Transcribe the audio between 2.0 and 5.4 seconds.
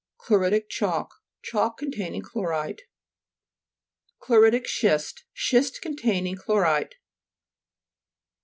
ing chlorite. CHLO'RITIC SCHIST